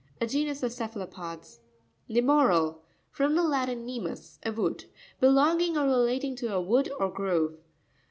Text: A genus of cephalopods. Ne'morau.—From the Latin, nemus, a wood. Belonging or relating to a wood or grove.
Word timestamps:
A 0.19 0.25
genus 0.25 0.63
of 0.63 0.73
cephalopods. 0.73 1.59
Ne'morau.—From 2.09 3.35
the 3.35 3.43
Latin, 3.43 3.85
nemus, 3.85 4.39
a 4.43 4.51
wood. 4.51 4.85
Belonging 5.19 5.77
or 5.77 5.83
relating 5.85 6.35
to 6.37 6.51
a 6.51 6.59
wood 6.59 6.89
or 6.99 7.11
grove. 7.11 7.59